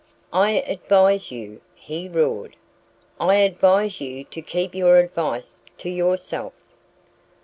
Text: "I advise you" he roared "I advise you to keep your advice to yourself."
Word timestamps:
"I 0.33 0.53
advise 0.65 1.29
you" 1.29 1.61
he 1.75 2.09
roared 2.09 2.55
"I 3.19 3.35
advise 3.35 4.01
you 4.01 4.23
to 4.23 4.41
keep 4.41 4.73
your 4.73 4.97
advice 4.97 5.61
to 5.77 5.91
yourself." 5.91 6.53